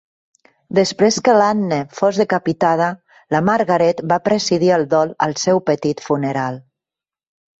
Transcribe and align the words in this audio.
Després 0.77 1.17
que 1.27 1.33
l'Anne 1.41 1.77
fos 1.97 2.19
decapitada, 2.21 2.87
la 3.35 3.41
Margaret 3.51 4.01
va 4.13 4.19
presidir 4.29 4.71
el 4.79 4.85
dol 4.95 5.13
al 5.29 5.39
seu 5.43 5.61
petit 5.69 6.01
funeral. 6.09 6.61